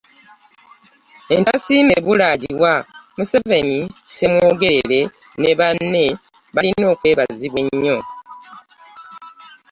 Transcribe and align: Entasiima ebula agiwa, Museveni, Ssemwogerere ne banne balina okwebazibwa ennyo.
Entasiima 1.35 1.91
ebula 1.99 2.23
agiwa, 2.33 2.73
Museveni, 3.17 3.79
Ssemwogerere 4.07 4.99
ne 5.41 5.51
banne 5.59 6.05
balina 6.55 6.85
okwebazibwa 6.93 7.59
ennyo. 7.67 7.97